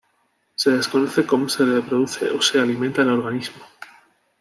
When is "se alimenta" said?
2.41-3.03